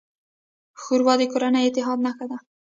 [0.81, 2.37] ښوروا د کورني اتحاد نښه ده.